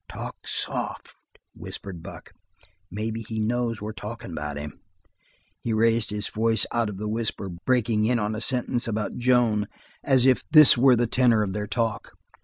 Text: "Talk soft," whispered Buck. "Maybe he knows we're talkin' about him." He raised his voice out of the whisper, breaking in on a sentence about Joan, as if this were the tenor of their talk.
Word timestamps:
"Talk 0.09 0.47
soft," 0.47 1.13
whispered 1.53 2.01
Buck. 2.01 2.31
"Maybe 2.89 3.21
he 3.21 3.39
knows 3.39 3.79
we're 3.83 3.93
talkin' 3.93 4.31
about 4.31 4.57
him." 4.57 4.79
He 5.59 5.73
raised 5.73 6.09
his 6.09 6.27
voice 6.27 6.65
out 6.71 6.89
of 6.89 6.97
the 6.97 7.07
whisper, 7.07 7.49
breaking 7.67 8.05
in 8.05 8.17
on 8.17 8.33
a 8.33 8.41
sentence 8.41 8.87
about 8.87 9.17
Joan, 9.19 9.67
as 10.03 10.25
if 10.25 10.43
this 10.51 10.75
were 10.75 10.95
the 10.95 11.05
tenor 11.05 11.43
of 11.43 11.51
their 11.53 11.67
talk. 11.67 12.13